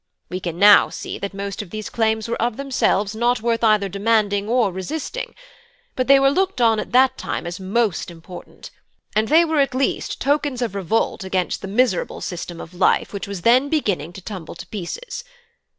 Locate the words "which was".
13.13-13.41